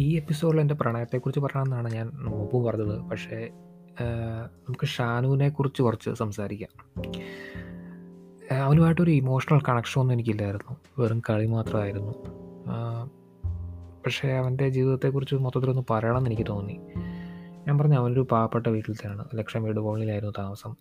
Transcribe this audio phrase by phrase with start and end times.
[0.00, 2.98] ഈ എപ്പിസോഡിൽ എന്റെ പ്രണയത്തെക്കുറിച്ച് പറയണമെന്നാണ് ഞാൻ നോമ്പ് പറഞ്ഞത്.
[3.10, 3.38] പക്ഷേ
[4.66, 6.72] നമുക്ക് ഷാനുവിനെ കുറിച്ച് കുറച്ച് സംസാരിക്കാം.
[8.56, 10.76] അവനുമായിട്ടൊരു ഇമോഷണൽ കണക്ഷൻ കണക്ഷനൊന്നും എനിക്കില്ലായിരുന്നു.
[10.98, 12.14] വെറും കളി മാത്രമായിരുന്നു.
[14.04, 16.76] പക്ഷേ അവന്റെ ജീവിതത്തെക്കുറിച്ച് മൊത്തത്തിലൊന്ന് പറയണമെന്ന് എനിക്ക് തോന്നി.
[17.66, 19.24] ഞാൻ പറഞ്ഞു അവനൊരു പാവപ്പെട്ട വീട്ടിലത്തെയാണ്.
[19.34, 20.72] ലക്ഷം വീട് കോളനിയിലായിരുന്നു താമസം.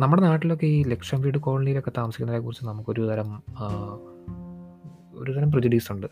[0.00, 3.30] നമ്മുടെ നാട്ടിലൊക്കെ ഈ ലക്ഷം വീട് കോളനിയിലൊക്കെ താമസിക്കുന്നതിനെക്കുറിച്ച് നമുക്കൊരു തരം
[5.14, 5.50] ഒരു തരം
[5.92, 6.06] ഉണ്ട്.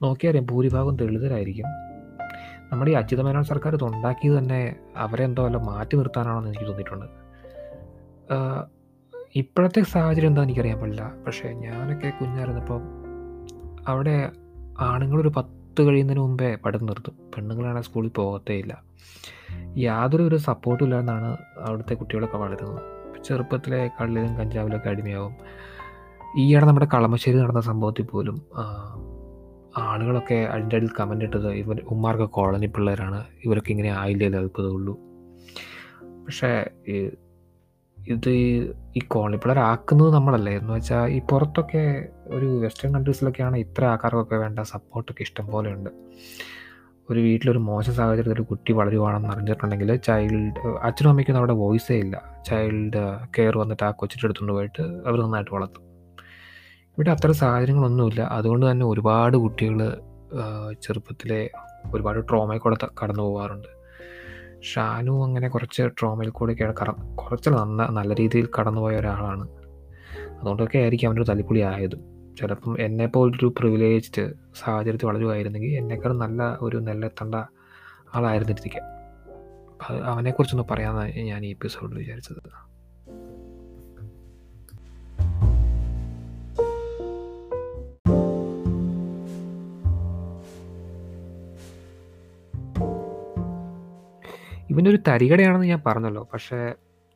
[0.00, 1.68] ഏഹ്, ഭൂരിഭാഗം ദളിതരായിരിക്കും.
[2.70, 4.60] നമ്മുടെ ഈ അച്യുതമേനോൻ സർക്കാർ ഇത് ഉണ്ടാക്കിയത് തന്നെ
[4.96, 7.06] അവരെ എന്തോ വല്ല മാറ്റി നിർത്താനാണെന്ന് എനിക്ക് തോന്നിയിട്ടുണ്ട്.
[9.40, 11.04] ഇപ്പോഴത്തെ സാഹചര്യം എന്താ എനിക്കറിയാൻ പാടില്ല.
[11.26, 12.80] പക്ഷേ ഞാനൊക്കെ കുഞ്ഞായിരുന്നപ്പോൾ
[13.88, 14.16] അവിടെ
[14.88, 17.14] ആണുങ്ങളൊരു 10 കഴിയുന്നതിന് മുമ്പേ പഠിത്തം നിർത്തും.
[17.34, 18.72] പെണ്ണുങ്ങളാണ് സ്കൂളിൽ പോകത്തേയില്ല.
[20.28, 21.30] ഒരു സപ്പോർട്ടും ഇല്ലാന്നാണ്
[21.66, 22.82] അവിടുത്തെ കുട്ടികളൊക്കെ വളരുന്നത്.
[23.26, 25.34] ചെറുപ്പത്തിലെ കള്ളിലും കഞ്ചാവിലൊക്കെ അടിമയാവും.
[26.42, 28.36] ഈയിടെ നമ്മുടെ കളമശ്ശേരി നടന്ന സംഭവത്തിൽ പോലും
[29.78, 33.24] ആളുകളൊക്കെ അതിന്റെ അടിയിൽ കമന്റ് ഇട്ടത് ഇവർ ഉമ്മാർക്ക് കോളനി പിള്ളേരാണ്.
[33.44, 35.00] ഇവരൊക്കെ ഇങ്ങനെ ആയില്ലേ അത്ഭുതമുള്ളൂ.
[36.26, 36.70] പക്ഷേ
[38.08, 38.30] ഇത്
[38.96, 40.56] ഈ കോളനി പിള്ളേർ ആക്കുന്നത് നമ്മളല്ലേ.
[40.56, 45.90] എന്ന് വെച്ചാൽ ഈ പുറത്തൊക്കെ ഒരു വെസ്റ്റേൺ കൺട്രീസിലൊക്കെയാണ് ഇത്ര ആൾക്കാർക്കൊക്കെ വേണ്ട സപ്പോർട്ടൊക്കെ ഇഷ്ടം പോലെയുണ്ട്.
[47.10, 52.42] ഒരു വീട്ടിലൊരു മോശം സാഹചര്യത്തിൽ ഒരു കുട്ടി വളരുവാണെന്ന് അറിഞ്ഞിട്ടുണ്ടെങ്കിൽ ചൈൽഡ് അച്ഛനും അമ്മയ്ക്കൊന്നും അവിടെ വോയിസേ ഇല്ല.
[52.46, 55.89] ചൈൽഡ് കെയർ വന്നിട്ട് ആ കൊച്ചിന്റെ അടുത്തോണ്ട് പോയിട്ട് അവർ നന്നായിട്ട് വളർത്തും.
[57.00, 58.20] ഇവിടെ അത്ര സാഹചര്യങ്ങളൊന്നുമില്ല.
[58.20, 59.78] അതുകൊണ്ട് തന്നെ ഒരുപാട് കുട്ടികൾ
[60.82, 61.50] ചെറുപ്പത്തിലെ
[61.94, 63.68] ഒരുപാട് ട്രോമയിൽ കൂടെ കടന്നു പോകാറുണ്ട്.
[64.62, 69.48] ഷാനു അങ്ങനെ കുറച്ച് ട്രോമയിൽ കൂടെയൊക്കെ കട കുറച്ച് നന്ന നല്ല രീതിയിൽ കടന്നുപോയ ഒരാളാണ്.
[70.40, 71.96] അതുകൊണ്ടൊക്കെ ആയിരിക്കും അവനൊരു തല്ലിപ്പൊളി ആയത്
[72.40, 74.32] ചിലപ്പം എന്നെപ്പോലൊരു പ്രിവിലേജ്ഡ്
[74.64, 77.34] സാഹചര്യത്തിൽ വളരുമായിരുന്നെങ്കിൽ എന്നെക്കാളും നല്ല ഒരു നെല്ലെത്തേണ്ട
[78.14, 78.86] ആളായിരുന്നിരിക്കാം.
[80.04, 82.70] അവനെക്കുറിച്ചൊന്ന് പറയാമെന്നാണ് ഞാൻ ഈ എപ്പിസോഡിൽ വിചാരിച്ചത്.
[94.70, 96.22] ഇവനൊരു തരികടയാണെന്ന് ഞാൻ പറഞ്ഞല്ലോ.
[96.32, 96.58] പക്ഷേ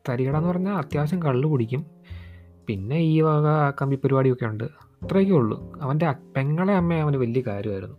[0.05, 1.83] തരികട എന്ന് പറഞ്ഞാൽ അത്യാവശ്യം കള്ളു കുടിക്കും.
[2.69, 3.47] പിന്നെ ഈ വക
[3.81, 4.65] കമ്പി പരിപാടിയൊക്കെ ഉണ്ട്.
[5.03, 5.57] അത്രയൊക്കെ ഉള്ളൂ.
[5.83, 6.07] അവന്റെ
[6.37, 7.97] പെങ്ങളെ അമ്മയെ അവന് വലിയ കാര്യമായിരുന്നു.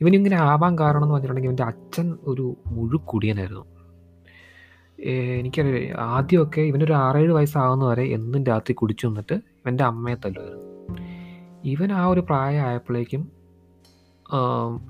[0.00, 3.64] ഇവനിങ്ങനെ ആവാൻ കാരണം എന്ന് പറഞ്ഞിട്ടുണ്ടെങ്കിൽ ഇവന്റെ അച്ഛൻ ഒരു മുഴുക്കുടിയനായിരുന്നു.
[5.38, 10.66] എനിക്കറിയാം ആദ്യമൊക്കെ ഇവനൊരു 6, 7 വയസ്സാകുന്നത് വരെ എന്നും രാത്രി കുടിച്ചു വന്നിട്ട് ഇവന്റെ അമ്മയെ തല്ലുമായിരുന്നു.
[11.64, 13.39] ഇവൻ ആ ഒരു പ്രായം ആയപ്പോഴേക്കും ആഹ്,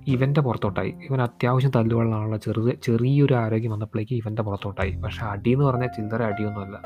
[0.08, 0.94] ഇവന്റെ പുറത്തോട്ടായി.
[1.10, 4.92] ഇവൻ അത്യാവശ്യം തല്ലുകൊള്ളാനുള്ള ചെറുത് ചെറിയൊരു ആരോഗ്യം വന്നപ്പോഴേക്ക് ഇവന്റെ പുറത്തോട്ടായി.
[4.96, 6.76] പക്ഷേ എന്ന് പറഞ്ഞാൽ ചില്ലറ അടിയൊന്നുമല്ല.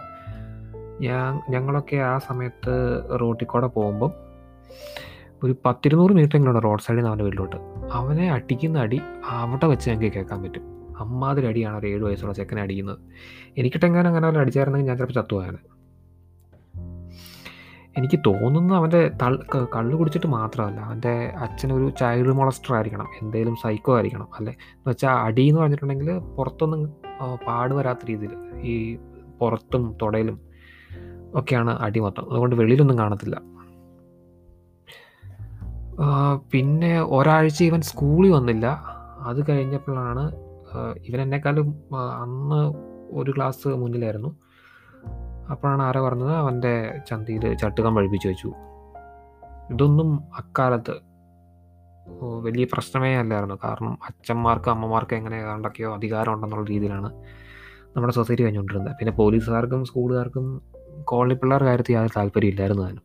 [1.01, 2.75] ഞാൻ ഞങ്ങളൊക്കെ ആ സമയത്ത്
[3.21, 4.13] റോട്ടിൽ കൂടെ പോകുമ്പം
[5.45, 7.57] ഒരു 10, 200 മീറ്ററെങ്കിലും ഉണ്ട് റോഡ് സൈഡിൽ നിന്ന് അവന്റെ വീട്ടിലോട്ട്.
[7.93, 9.01] അവനെ അടിക്കുന്ന അടി
[9.31, 10.65] അവിടെ വെച്ച് ഞങ്ങൾക്ക് കേൾക്കാൻ പറ്റും.
[10.99, 12.99] അമ്മാതിരി അടിയാണ് ഒരു ഏഴ് വയസ്സുള്ള ചെക്കനെ അടിക്കുന്നത്.
[13.59, 15.74] എനിക്കിട്ടെങ്ങാനും അങ്ങനെ അവരെ അടിച്ചായിരുന്നെങ്കിൽ ഞാൻ ചിലപ്പോൾ ചത്തുപോയേനെ.
[17.99, 19.11] എനിക്ക് തോന്നുന്നത് അവന്റെ
[19.77, 20.81] കള്ളു കുടിച്ചിട്ട് മാത്രമല്ല.
[20.81, 23.09] അവന്റെ അച്ഛനൊരു ചൈൽഡ് മോളസ്റ്റർ ആയിരിക്കണം.
[23.23, 24.29] എന്തേലും സൈക്കോ ആയിരിക്കണം.
[24.39, 26.93] അല്ലെ എന്ന് വെച്ചാൽ എന്ന് പറഞ്ഞിട്ടുണ്ടെങ്കിൽ പുറത്തൊന്നും
[27.47, 28.99] പാട് വരാത്ത രീതിയിൽ ഈ
[29.41, 30.41] പുറത്തും തുടയിലും
[31.35, 32.31] ഒക്കെയാണ് അടി മൊത്തം.
[32.31, 33.43] അതുകൊണ്ട് വെളിയിലൊന്നും കാണത്തില്ല.
[36.53, 38.67] പിന്നെ ഒരാഴ്ച ഇവൻ സ്കൂളിൽ വന്നില്ല.
[39.21, 40.25] അത് കഴിഞ്ഞപ്പോഴാണ്
[41.07, 41.69] ഇവൻ എന്നെക്കാളും
[42.23, 42.61] അന്ന്
[43.13, 44.37] ഒരു ക്ലാസ് മുന്നിലായിരുന്നു.
[45.51, 48.53] അപ്പോഴാണ് ആരോ പറഞ്ഞത് അവന്റെ ചന്തിയിൽ ചട്ടുകം പഴുപ്പിച്ച് വെച്ചു.
[49.71, 50.95] ഇതൊന്നും അക്കാലത്ത്
[52.43, 53.59] വലിയ പ്രശ്നമേ അല്ലായിരുന്നു.
[53.65, 57.11] കാരണം അച്ഛന്മാർക്ക് അമ്മമാർക്ക് എങ്ങനെ ഏതാണ്ടൊക്കെയോ അധികാരം ഉണ്ടെന്നുള്ള രീതിയിലാണ്
[57.97, 58.97] നമ്മുടെ സൊസൈറ്റി കഴിഞ്ഞുകൊണ്ടിരുന്നത്.
[58.97, 60.63] പിന്നെ പോലീസുകാർക്കും സ്കൂളുകാർക്കും
[61.05, 63.03] കോളനി പിള്ളേർ കാര്യത്തിൽ യാതൊരു താല്പര്യമില്ലായിരുന്നു അതിനും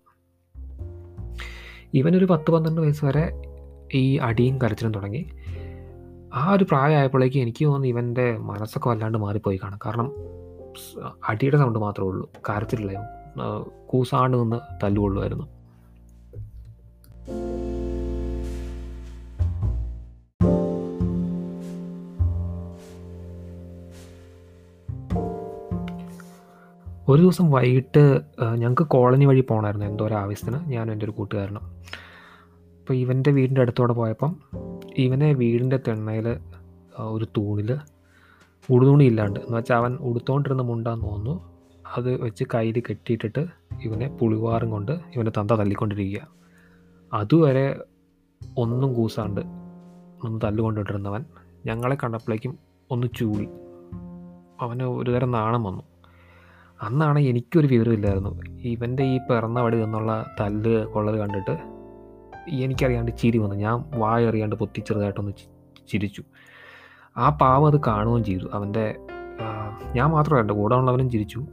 [1.93, 3.41] ഇവനൊരു 10, 12 വയസ്സ് വരെ
[3.93, 5.29] ഈ അടിയും കരച്ചിലും തുടങ്ങി.
[6.33, 9.79] ആ ഒരു പ്രായമായപ്പോഴേക്കും എനിക്ക് തോന്നുന്നു ഇവന്റെ മനസ്സൊക്കെ വല്ലാണ്ട് മാറിപ്പോയി കാണും.
[9.85, 10.09] കാരണം
[11.29, 12.31] അടിയുടെ സൗണ്ട് മാത്രമേ ഉള്ളൂ.
[12.49, 12.97] കരച്ചിലില്ല.
[13.41, 15.47] ആഹ്, കൂസാണ്ട് നിന്ന് തല്ലുകൊള്ളുമായിരുന്നു.
[27.11, 28.21] ഒരു ദിവസം വൈകിട്ട്
[28.55, 31.63] ഞങ്ങൾക്ക് കോളനി വഴി പോകണമായിരുന്നു എന്തോ ഒരു ആവശ്യത്തിന് ഞാനും എന്റെ ഒരു കൂട്ടുകാരനും.
[32.81, 34.35] അപ്പോൾ ഇവന്റെ വീടിന്റെ അടുത്തോടെ പോയപ്പം
[34.97, 36.27] ഇവനെ വീടിന്റെ തെണ്ണയിൽ
[36.97, 37.77] ഒരു തൂണിൽ
[38.69, 41.49] ഉടുതുണി ഇല്ലാണ്ട് എന്ന് വെച്ചാൽ അവൻ ഉടുത്തോണ്ടിരുന്ന മുണ്ടാന്ന് തോന്നുന്നു.
[41.97, 43.45] അത് വെച്ച് കയ്യിൽ കെട്ടിയിട്ടിട്ട്
[43.83, 46.27] ഇവനെ പുളിവാറും കൊണ്ട് ഇവന്റെ തന്ത തല്ലിക്കൊണ്ടിരിക്കുക
[47.13, 47.83] അതുവരെ
[48.57, 49.41] ഒന്നും കൂസാണ്ട്
[50.23, 51.25] ഒന്ന് തല്ലുകൊണ്ടിട്ടിരുന്നവൻ
[51.65, 52.57] ഞങ്ങളെ കണ്ടപ്പോഴേക്കും
[52.91, 53.49] ഒന്ന് ചൂടി
[54.61, 55.83] അവന് ഒരുതരം നാണം വന്നു.
[56.81, 58.41] അന്നാണ് എനിക്കൊരു വിവരമില്ലായിരുന്നു.
[58.61, 61.57] ഇവന്റെ ഈ പിറന്ന വടി എന്നുള്ള തല്ല് കൊള്ളത് കണ്ടിട്ട്
[62.49, 63.55] എനിക്കറിയാണ്ട് ചിരി വന്നു.
[63.55, 65.31] ഞാൻ വായറിയാണ്ട് പൊത്തി ചെറുതായിട്ടൊന്ന്
[65.89, 66.23] ചിരിച്ചു.
[67.17, 68.45] ആ പാവം അത് കാണുകയും ചെയ്തു.
[68.53, 68.95] അവന്റെ
[69.95, 71.45] ഞാൻ മാത്രമല്ല കൂടെ ഉള്ളവനും ചിരിച്ചു.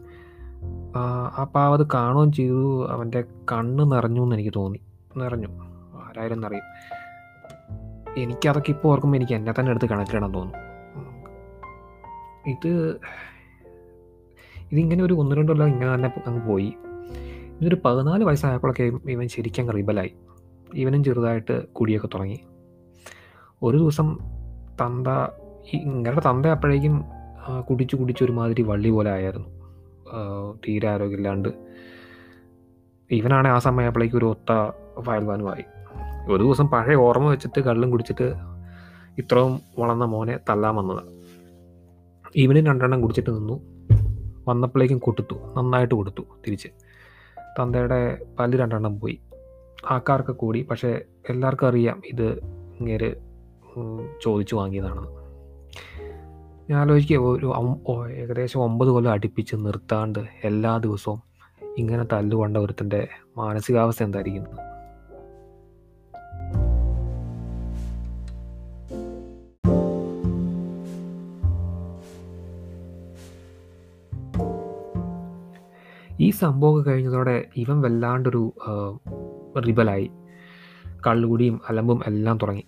[1.37, 2.89] ആ പാവം അത് കാണുകയും ചെയ്തു.
[2.89, 4.81] അവന്റെ കണ്ണ് നിറഞ്ഞു എന്ന് എനിക്ക് തോന്നി.
[5.17, 5.49] നിറഞ്ഞു.
[6.05, 6.67] ആരായാലും നിറയും.
[8.17, 10.55] എനിക്കതൊക്കെ ഇപ്പോൾ ഓർക്കുമ്പോൾ എനിക്ക് എന്നെ തന്നെ എടുത്ത് കണക്ട് തോന്നുന്നു തോന്നും
[12.47, 12.97] ഇത്
[14.73, 16.75] ഇതിങ്ങനെ ഒരു ഒന്ന് രണ്ടോ കൊല്ലം ഇങ്ങനെ തന്നെ അങ്ങ് പോയി
[17.61, 20.13] ഇതൊരു പതിനാല് വയസ്സായപ്പോഴൊക്കെ ഇവൻ ശരിക്കും റിബലായി
[20.75, 22.41] ഇവനും ചെറുതായിട്ട് കുടിയൊക്കെ തുടങ്ങി
[23.63, 24.19] ഒരു ദിവസം
[24.81, 25.09] തന്ത
[25.73, 27.05] ഇങ്ങനെ തന്ത അപ്പോഴേക്കും
[27.71, 29.49] കുടിച്ച് കുടിച്ച് ഒരുമാതിരി വള്ളി പോലെ ആയിരുന്നു
[30.69, 31.49] തീരെ ആരോഗ്യമില്ലാണ്ട്.
[33.11, 34.53] ഇവനാണ് ആ സമയപ്പോഴേക്കും ഒരു ഒത്ത
[35.01, 35.65] ഫയൽവാനുമായി
[36.29, 38.35] ഒരു ദിവസം പഴയ ഓർമ്മ വെച്ചിട്ട് കള്ളും കുടിച്ചിട്ട്
[39.19, 41.11] ഇത്രയും വളർന്ന മോനെ തല്ലാൻ വന്നതാണ്
[42.37, 43.61] ഇവനും രണ്ടെണ്ണം കുടിച്ചിട്ട് നിന്നു.
[44.49, 46.69] വന്നപ്പോഴേക്കും കൊടുത്തു നന്നായിട്ട് കൊടുത്തു തിരിച്ച്.
[47.61, 49.21] തന്തയുടെ പല്ല് രണ്ടെണ്ണം പോയി.
[49.91, 50.63] ആൾക്കാർക്ക് കൂടി.
[50.63, 52.29] പക്ഷേ എല്ലാവർക്കും അറിയാം ഇത്
[52.81, 53.15] ഇങ്ങേര്
[54.23, 55.26] ചോദിച്ചു വാങ്ങിയതാണെന്ന്.
[56.71, 61.23] ഞാൻ ആലോചിക്കുക ഒരു ഏകദേശം ഒമ്പത് കൊല്ലം അടുപ്പിച്ച് നിർത്താണ്ട് എല്ലാ ദിവസവും
[61.79, 64.45] ഇങ്ങനെ തല്ലുകൊണ്ട ഒരുത്തന്റെ മാനസികാവസ്ഥ എന്തായിരിക്കും
[76.21, 78.53] ഈ സംഭവമൊക്കെ കഴിഞ്ഞതോടെ ഇവൻ വല്ലാണ്ടൊരു
[79.67, 80.11] റിബലായി.
[81.07, 82.65] കള്ളുകൂടിയും അലമ്പും എല്ലാം തുടങ്ങി.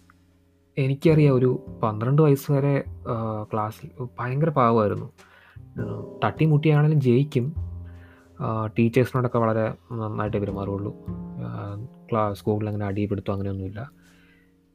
[0.79, 2.85] എനിക്കറിയാം ഒരു പന്ത്രണ്ട് വയസ്സ് വരെ
[3.53, 3.91] ക്ലാസ്സിൽ
[4.21, 5.13] ഭയങ്കര പാവമായിരുന്നു.
[6.25, 7.55] തട്ടിമുട്ടിയാണെങ്കിലും ജയിക്കും.
[8.79, 10.93] ടീച്ചേഴ്സിനോടൊക്കെ വളരെ നന്നായിട്ട് പെരുമാറുള്ളൂ.
[12.11, 13.91] ക്ലാസ് സ്കൂളിൽ അങ്ങനെ അടിയപ്പെടുത്തും അങ്ങനെയൊന്നുമില്ല.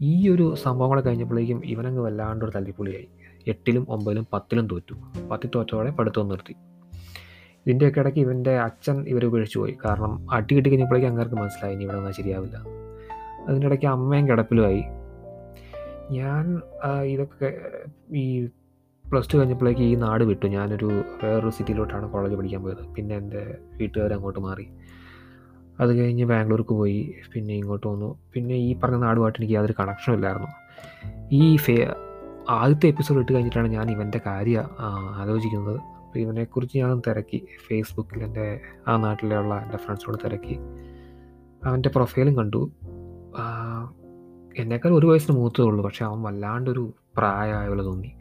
[0.01, 3.07] ഈ ഒരു സംഭവങ്ങൾ കഴിഞ്ഞപ്പോഴേക്കും ഇവനങ്ങ് വല്ലാണ്ടൊരു തല്ലിപ്പൊളിയായി.
[3.47, 4.95] എട്ടിലും ഒമ്പതിലും പത്തിലും തോറ്റു.
[5.31, 6.55] പത്തിൽ തോറ്റോടെ പഠിത്തം നിർത്തി.
[7.65, 9.77] ഇതിന്റെയൊക്കെ ഇടയ്ക്ക് ഇവന്റെ അച്ഛൻ ഇവരെ ഉപേക്ഷിച്ച് പോയി.
[9.85, 12.57] കാരണം അടി കിട്ടി കഴിഞ്ഞപ്പോഴേക്കും അങ്ങേർക്ക് മനസ്സിലായി ഇനി ഇവിടെ വന്നാൽ ശരിയാവില്ല.
[13.47, 14.83] അതിന്റെ ഇടയ്ക്ക് അമ്മയും കിടപ്പിലുമായി.
[16.11, 16.61] ഞാൻ
[17.03, 17.59] ഇതൊക്കെ
[18.15, 18.45] ഈ
[19.11, 20.45] പ്ലസ് ടു കഴിഞ്ഞപ്പോഴേക്ക് ഈ നാട് വിട്ടു.
[20.45, 20.85] ഞാനൊരു
[21.23, 22.93] വേറൊരു സിറ്റിയിലോട്ടാണ് കോളേജ് പഠിക്കാൻ പോയത്.
[22.95, 24.67] പിന്നെ എന്റെ വീട്ടുകാർ അങ്ങോട്ട് മാറി.
[25.79, 27.15] അത് കഴിഞ്ഞ് ബാംഗ്ലൂർക്ക് പോയി.
[27.33, 28.17] പിന്നെ ഇങ്ങോട്ട് വന്നു.
[28.33, 30.47] പിന്നെ ഈ പറഞ്ഞ നാടുമായിട്ട് എനിക്ക് യാതൊരു കണക്ഷനും ഇല്ലായിരുന്നു.
[31.31, 31.93] ഈ ഫേ
[32.49, 34.63] ആദ്യത്തെ എപ്പിസോഡ് ഇട്ട് കഴിഞ്ഞിട്ടാണ് ഞാൻ ഇവന്റെ കാര്യം
[35.15, 35.77] ആലോചിക്കുന്നത്.
[35.77, 37.47] അപ്പോൾ ഇവനെക്കുറിച്ച് ഞാൻ തിരക്കി.
[37.67, 40.57] ഫേസ്ബുക്കിൽ എന്റെ ആ നാട്ടിലുള്ള എന്റെ ഫ്രണ്ട്സിനോട് തിരക്കി.
[41.65, 42.71] അവന്റെ പ്രൊഫൈലും കണ്ടു.
[44.57, 45.85] എന്നേക്കാൾ ഒരു വയസ്സിന് മൂത്തേ ഉള്ളൂ.
[45.85, 48.11] പക്ഷെ അവൻ വല്ലാണ്ടൊരു പ്രായമായ പോലെ തോന്നി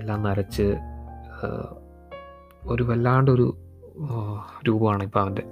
[0.00, 0.76] എല്ലാം നരച്ച്
[2.66, 3.56] ഒരു വല്ലാണ്ടൊരു
[4.68, 5.42] രൂപമാണ് ഇപ്പം അവന്റെ.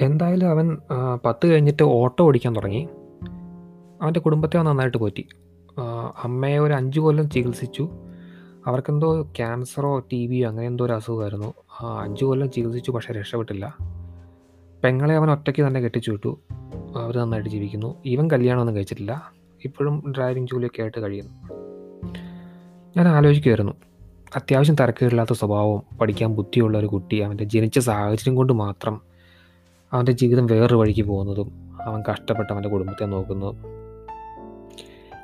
[0.00, 0.78] എന്തായാലും അവൻ
[1.24, 2.88] പത്ത് കഴിഞ്ഞിട്ട് ഓട്ടോ ഓടിക്കാൻ തുടങ്ങി.
[4.02, 5.28] അവന്റെ കുടുംബത്തെ നന്നായിട്ട് പോറ്റി.
[6.24, 7.84] അമ്മയെ ഒരു അഞ്ച് കൊല്ലം ചികിത്സിച്ചു.
[8.68, 11.54] അവർക്കെന്തോ ക്യാൻസറോ ടി ബിയോ അങ്ങനെ എന്തോ ഒരു അസുഖമായിരുന്നു.
[11.80, 13.76] അഞ്ചു കൊല്ലം ചികിത്സിച്ചു പക്ഷേ രക്ഷപ്പെട്ടില്ല.
[14.84, 16.38] പെങ്ങളെ അവൻ ഒറ്റയ്ക്ക് തന്നെ കെട്ടിച്ചു വിട്ടു.
[16.96, 17.94] അവർ നന്നായിട്ട് ജീവിക്കുന്നു.
[18.06, 19.32] ഈവൻ കല്യാണമൊന്നും കഴിച്ചിട്ടില്ല.
[19.64, 21.32] ഇപ്പോഴും ഡ്രൈവിംഗ് ജോലിയൊക്കെ ആയിട്ട് കഴിയുന്നു.
[22.96, 23.72] ഞാൻ ആലോചിക്കുമായിരുന്നു
[24.36, 29.00] അത്യാവശ്യം തിരക്കേടില്ലാത്ത സ്വഭാവവും പഠിക്കാൻ ബുദ്ധിയുള്ള ഒരു കുട്ടി അവന്റെ ജനിച്ച സാഹചര്യം കൊണ്ട് മാത്രം
[29.92, 33.56] അവന്റെ ജീവിതം വേറൊരു വഴിക്ക് പോകുന്നതും അവൻ കഷ്ടപ്പെട്ട് അവന്റെ കുടുംബത്തെ നോക്കുന്നതും.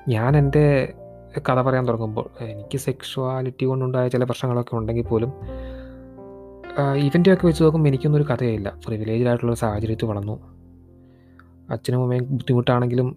[0.09, 0.93] ഞാൻ എന്റെ
[1.41, 5.33] കഥ പറയാൻ തുടങ്ങുമ്പോൾ എനിക്ക് സെക്ഷുവാലിറ്റി കൊണ്ടുണ്ടായ ചില പ്രശ്നങ്ങളൊക്കെ ഉണ്ടെങ്കിൽ പോലും
[6.97, 8.79] ഇവന്റെയൊക്കെ വെച്ച് നോക്കുമ്പോൾ എനിക്കൊന്നും ഒരു കഥയില്ല.
[8.87, 10.37] പ്രിവിലേജിലായിട്ടുള്ള സാഹചര്യത്തിൽ വളർന്നു.
[11.71, 13.17] അച്ഛനും അമ്മയും ബുദ്ധിമുട്ടാണെങ്കിലും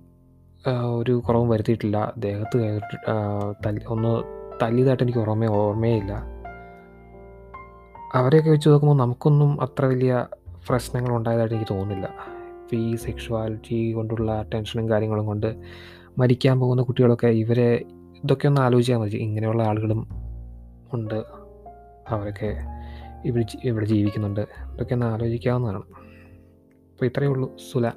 [0.97, 2.13] ഒരു കുറവും വരുത്തിയിട്ടില്ല.
[2.17, 2.79] ദേഹത്ത്
[3.65, 4.23] തല്ലി ഒന്ന്
[4.61, 6.13] തല്ലിയതായിട്ട് എനിക്ക് ഓർമ്മ ഓർമ്മയില്ല.
[8.13, 10.25] അവരെയൊക്കെ വെച്ച് നോക്കുമ്പോൾ നമുക്കൊന്നും അത്ര വലിയ
[10.69, 12.07] പ്രശ്നങ്ങൾ ഉണ്ടായതായിട്ട് എനിക്ക് തോന്നുന്നില്ല.
[12.63, 15.55] ഇപ്പോൾ ഈ സെക്ഷുവാലിറ്റി കൊണ്ടുള്ള ടെൻഷനും കാര്യങ്ങളും കൊണ്ട്
[16.17, 17.85] മരിക്കാൻ പോകുന്ന കുട്ടികളൊക്കെ ഇവരെ
[18.23, 19.17] ഇതൊക്കെ ഒന്ന് ആലോചിച്ചാൽ മതി.
[19.17, 20.07] ഇങ്ങനെയുള്ള ആളുകളും
[20.93, 21.23] ഉണ്ട്.
[22.07, 22.57] അവരൊക്കെ
[23.25, 24.41] ഇവിടെ ഇവിടെ ജീവിക്കുന്നുണ്ട്.
[24.73, 25.79] ഇതൊക്കെ ഒന്ന് ആലോചിക്കാവുന്നതാണ്.
[25.79, 27.57] അപ്പോൾ ഇത്രയേ ഉള്ളൂ.
[27.71, 27.91] സുല.